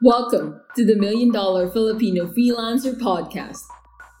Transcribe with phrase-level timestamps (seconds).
[0.00, 3.64] Welcome to the Million Dollar Filipino Freelancer Podcast,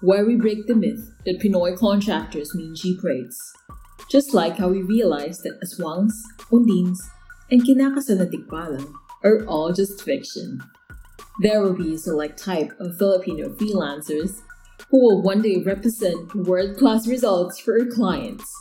[0.00, 3.54] where we break the myth that Pinoy contractors mean cheap rates.
[4.10, 6.14] Just like how we realized that aswangs,
[6.50, 6.98] undins,
[7.52, 10.60] and kinakasal na tikbalang are all just fiction.
[11.42, 14.42] There will be a select type of Filipino freelancers
[14.90, 18.52] who will one day represent world class results for our clients.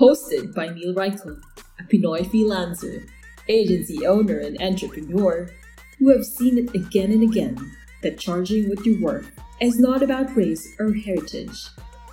[0.00, 1.38] Hosted by Niel Reichl,
[1.78, 3.04] a Pinoy freelancer,
[3.46, 5.50] agency owner, and entrepreneur
[5.98, 10.36] who have seen it again and again that charging with your worth is not about
[10.36, 11.68] race or heritage.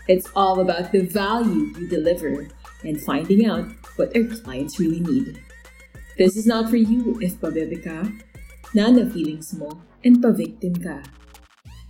[0.08, 2.48] It's all about the value you deliver
[2.84, 5.42] and finding out what our clients really need.
[6.18, 8.10] This is not for you if pabebe ka,
[8.74, 11.02] nana feelings mo, and pa-victim ka.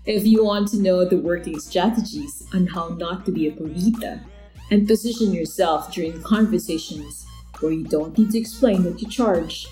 [0.06, 4.22] If you want to know the working strategies on how not to be a purita
[4.70, 7.26] and position yourself during conversations
[7.60, 9.68] where you don't need to explain what you charge,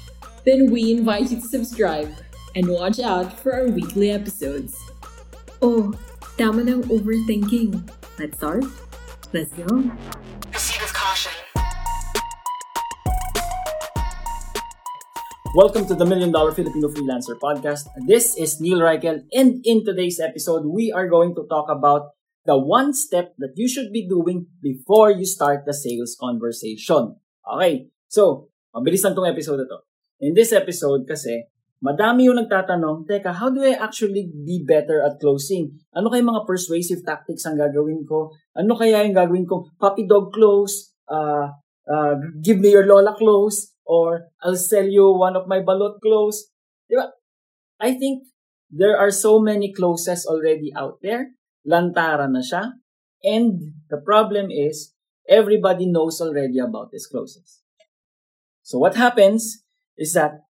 [0.45, 2.09] then we invite you to subscribe
[2.55, 4.73] and watch out for our weekly episodes.
[5.61, 5.93] Oh,
[6.33, 7.77] tama ng overthinking.
[8.17, 8.65] Let's start?
[9.37, 9.69] Let's go.
[10.49, 11.35] Proceed with caution.
[15.53, 17.85] Welcome to the Million Dollar Filipino Freelancer Podcast.
[18.09, 22.17] This is Niel Reichl, and in today's episode, we are going to talk about
[22.49, 27.19] the one step that you should be doing before you start the sales conversation.
[27.45, 29.90] Okay, so, mabilis lang tong episode na to.
[30.21, 31.49] In this episode kasi,
[31.81, 35.81] madami yung nagtatanong, Teka, how do I actually be better at closing?
[35.97, 38.29] Ano kaya mga persuasive tactics ang gagawin ko?
[38.53, 39.65] Ano kaya yung gagawin ko?
[39.81, 40.93] Puppy dog close?
[41.09, 41.49] Uh,
[41.89, 43.73] uh, give me your lola close?
[43.81, 46.53] Or I'll sell you one of my balot clothes.
[46.85, 47.09] Diba?
[47.81, 48.29] I think
[48.69, 51.33] there are so many closes already out there.
[51.65, 52.77] Lantara na siya.
[53.25, 54.93] And the problem is,
[55.25, 57.65] everybody knows already about these closes.
[58.61, 59.65] So what happens
[60.01, 60.49] is that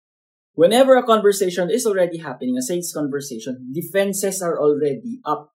[0.56, 5.52] whenever a conversation is already happening, a sales conversation, defenses are already up.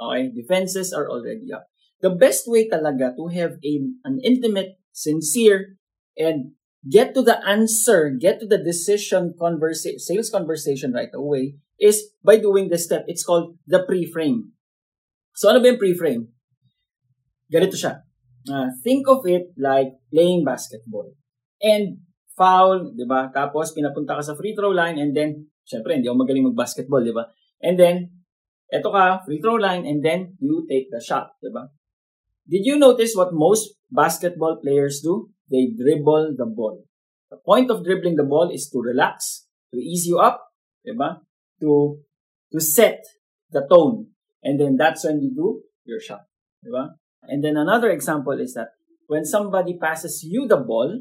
[0.00, 0.32] Okay?
[0.32, 1.68] Defenses are already up.
[2.00, 3.72] The best way talaga to have a,
[4.04, 5.76] an intimate, sincere,
[6.16, 6.56] and
[6.88, 12.36] get to the answer, get to the decision conversa- sales conversation right away is by
[12.40, 13.04] doing this step.
[13.06, 14.52] It's called the pre-frame.
[15.36, 16.32] So ano ba yung pre-frame?
[17.52, 18.00] Ganito siya.
[18.48, 21.12] Uh, think of it like playing basketball.
[21.60, 22.05] And
[22.36, 23.32] foul, di ba?
[23.32, 27.16] Tapos pinapunta ka sa free throw line and then, syempre, hindi ako magaling mag-basketball, di
[27.16, 27.24] ba?
[27.64, 27.96] And then,
[28.68, 31.72] eto ka, free throw line, and then you take the shot, di ba?
[32.46, 35.32] Did you notice what most basketball players do?
[35.50, 36.86] They dribble the ball.
[37.30, 40.46] The point of dribbling the ball is to relax, to ease you up,
[40.86, 41.26] diba?
[41.60, 41.98] To,
[42.52, 43.02] to set
[43.50, 44.14] the tone.
[44.42, 46.22] And then that's when you do your shot.
[46.64, 46.94] Diba?
[47.22, 48.68] And then another example is that
[49.08, 51.00] when somebody passes you the ball,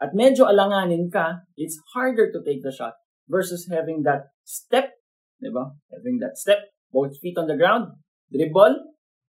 [0.00, 2.94] at medyo alanganin ka, it's harder to take the shot
[3.28, 4.92] versus having that step,
[5.40, 5.72] diba?
[5.92, 7.96] Having that step, both feet on the ground,
[8.32, 8.76] dribble,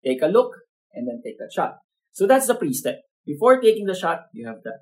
[0.05, 0.55] take a look,
[0.95, 1.83] and then take a shot.
[2.12, 3.03] So that's the pre-step.
[3.27, 4.78] Before taking the shot, you have the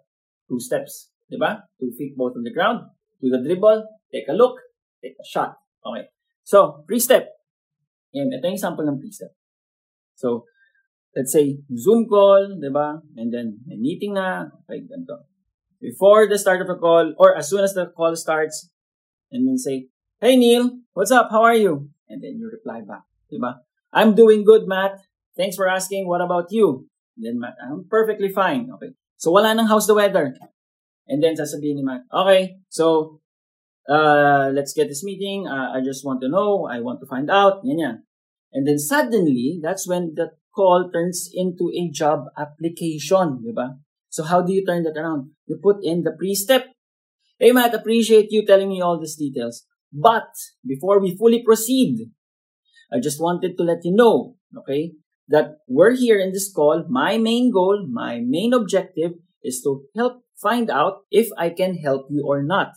[0.48, 1.10] two steps.
[1.30, 1.62] Diba?
[1.78, 2.90] Two feet both on the ground.
[3.22, 3.86] Do the dribble.
[4.12, 4.58] Take a look.
[5.02, 5.54] Take a shot.
[5.86, 6.08] Okay.
[6.42, 7.28] So, pre-step.
[8.12, 8.34] Yan.
[8.34, 9.30] Ito yung sample ng pre-step.
[10.18, 10.44] So,
[11.14, 12.98] let's say, Zoom call, diba?
[13.14, 14.50] And then, meeting na.
[14.66, 15.29] Okay, ganito.
[15.80, 18.68] Before the start of the call, or as soon as the call starts,
[19.32, 19.88] and then say,
[20.20, 21.28] Hey Niel, what's up?
[21.30, 21.88] How are you?
[22.08, 23.08] And then you reply back.
[23.32, 23.64] Diba?
[23.92, 25.00] I'm doing good, Matt.
[25.36, 26.06] Thanks for asking.
[26.06, 26.86] What about you?
[27.16, 28.68] Then Matt, I'm perfectly fine.
[28.74, 28.92] Okay.
[29.16, 30.36] So wala nang how's the weather?
[31.08, 33.18] And then sasabihin ni Matt, okay, so
[33.88, 35.48] uh, let's get this meeting.
[35.48, 36.70] Uh, I just want to know.
[36.70, 37.60] I want to find out.
[37.64, 37.96] Yan yan.
[38.52, 43.42] And then suddenly, that's when the call turns into a job application.
[43.42, 43.78] Diba?
[44.10, 45.30] So how do you turn that around?
[45.46, 46.66] You put in the pre-step.
[47.38, 49.64] Hey Matt, appreciate you telling me all these details.
[49.92, 50.28] But
[50.66, 52.10] before we fully proceed,
[52.92, 54.92] I just wanted to let you know, okay,
[55.28, 56.84] that we're here in this call.
[56.88, 59.12] My main goal, my main objective
[59.42, 62.72] is to help find out if I can help you or not.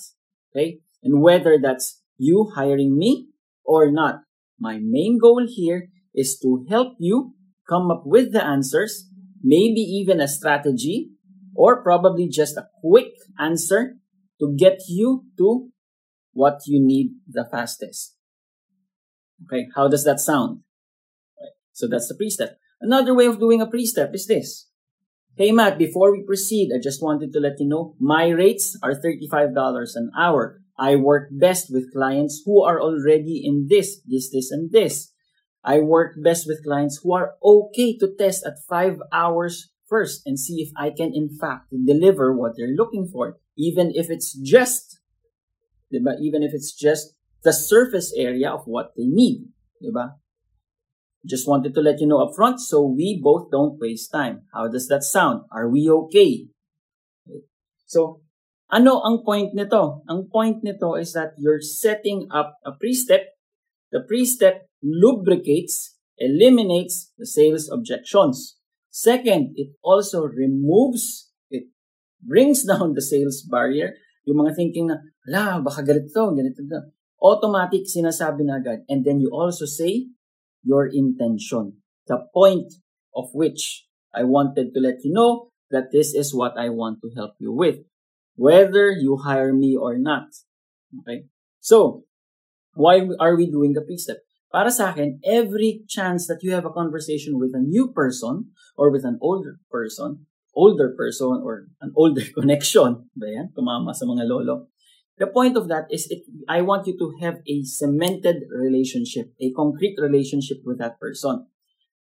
[0.52, 0.80] Okay?
[1.02, 3.30] And whether that's you hiring me
[3.66, 4.22] or not.
[4.60, 7.34] My main goal here is to help you
[7.68, 9.10] come up with the answers,
[9.42, 11.10] maybe even a strategy,
[11.56, 13.96] or probably just a quick answer
[14.40, 15.70] to get you to
[16.34, 18.16] what you need the fastest.
[19.46, 20.62] Okay, how does that sound?
[21.74, 22.58] So that's the pre-step.
[22.82, 24.70] Another way of doing a pre-step is this.
[25.36, 28.94] Hey Matt, before we proceed, I just wanted to let you know my rates are
[28.94, 29.56] $35
[29.96, 30.62] an hour.
[30.78, 35.12] I work best with clients who are already in this, this, this, and this.
[35.64, 40.42] I work best with clients who are okay to test at five hours first and
[40.42, 44.98] see if I can in fact deliver what they're looking for, even if it's just,
[45.94, 47.14] even if it's just
[47.46, 49.54] the surface area of what they need.
[49.78, 50.18] Diba?
[51.22, 54.50] Just wanted to let you know up front so we both don't waste time.
[54.50, 55.46] How does that sound?
[55.54, 56.50] Are we okay?
[57.86, 58.26] So,
[58.74, 60.02] ano ang point nito?
[60.10, 63.38] Ang point nito is that you're setting up a pre-step.
[63.94, 68.58] The pre-step lubricates, eliminates the sales objections.
[68.94, 71.66] Second, it also removes, it
[72.22, 73.98] brings down the sales barrier.
[74.30, 76.94] Yung mga thinking na, ala, baka ganito, ganito, ganito.
[77.18, 78.86] Automatic sinasabi na agad.
[78.86, 80.14] And then you also say,
[80.62, 81.82] your intention.
[82.06, 82.70] The point
[83.18, 87.10] of which I wanted to let you know that this is what I want to
[87.18, 87.82] help you with,
[88.38, 90.30] whether you hire me or not.
[91.02, 91.26] Okay?
[91.60, 92.06] So,
[92.78, 94.22] why are we doing the pre-step?
[94.54, 98.94] Para sa akin, every chance that you have a conversation with a new person or
[98.94, 103.50] with an older person, older person or an older connection, ba yan?
[103.58, 104.70] Tumama sa mga lolo.
[105.18, 109.50] The point of that is it, I want you to have a cemented relationship, a
[109.58, 111.50] concrete relationship with that person.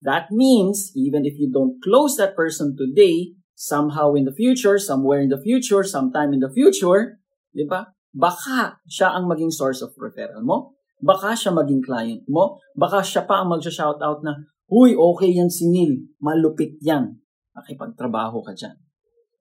[0.03, 5.23] That means even if you don't close that person today, somehow in the future, somewhere
[5.23, 7.23] in the future, sometime in the future,
[7.55, 7.95] di ba?
[8.11, 10.80] Baka siya ang maging source of referral mo.
[11.01, 12.61] Baka siya maging client mo.
[12.77, 14.37] Baka siya pa ang mag-shoutout na,
[14.71, 15.99] Uy, okay yan si Neil.
[16.23, 17.19] Malupit yan.
[17.57, 18.79] Makipagtrabaho ka dyan.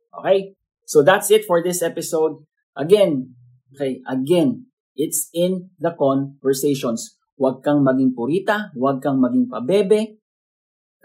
[0.10, 0.58] Okay?
[0.90, 2.42] So that's it for this episode.
[2.74, 3.38] Again,
[3.76, 4.66] Okay, again,
[4.98, 7.18] it's in the conversations.
[7.38, 10.20] Huwag kang maging purita, huwag kang maging pabebe.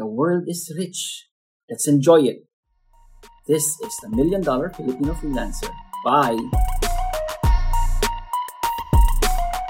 [0.01, 1.31] The world is rich.
[1.69, 2.49] Let's enjoy it.
[3.47, 5.71] This is the Million Dollar Filipino Freelancer.
[6.03, 6.41] Bye!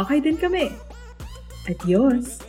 [0.00, 0.72] okay din kami.
[1.68, 2.40] Adios!